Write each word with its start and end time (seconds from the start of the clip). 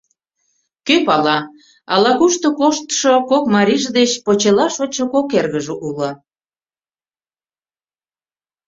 Кӧ 0.87 0.95
пала, 1.07 1.37
ала-кушто 1.93 2.47
коштшо 2.59 3.13
кок 3.29 3.43
марийже 3.55 3.89
деч 3.99 4.11
почела 4.25 4.67
шочшо 4.75 5.05
кок 5.13 5.27
эргыже 5.39 5.73
уло. 5.87 6.09